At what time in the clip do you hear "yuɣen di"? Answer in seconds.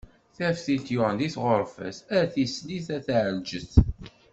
0.93-1.29